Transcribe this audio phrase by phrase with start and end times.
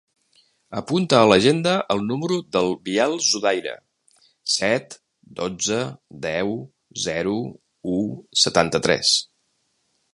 [0.77, 3.75] Apunta a l'agenda el número del Biel Zudaire:
[4.55, 4.97] set,
[5.43, 5.79] dotze,
[6.27, 6.57] deu,
[7.07, 7.37] zero,
[7.99, 8.03] u,
[8.45, 9.13] setanta-tres.